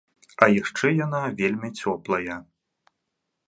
А 0.45 0.47
яшчэ 0.61 0.87
яна 1.05 1.21
вельмі 1.41 1.69
цёплая. 1.83 2.39